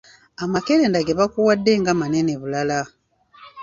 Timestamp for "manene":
1.99-2.33